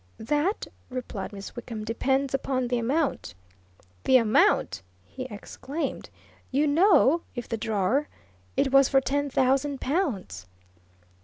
"That," 0.17 0.65
replied 0.89 1.31
Miss 1.31 1.55
Wickham, 1.55 1.83
"depends 1.83 2.33
upon 2.33 2.69
the 2.69 2.79
amount." 2.79 3.35
"The 4.05 4.17
amount!" 4.17 4.81
he 5.05 5.25
exclaimed. 5.25 6.09
"You 6.49 6.65
know 6.65 7.21
if 7.35 7.47
the 7.47 7.55
drawer! 7.55 8.09
It 8.57 8.71
was 8.71 8.89
for 8.89 8.99
ten 8.99 9.29
thousand 9.29 9.79
pounds!" 9.79 10.47